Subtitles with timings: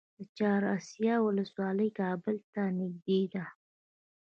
[0.17, 3.45] د چهار اسیاب ولسوالۍ کابل ته نږدې ده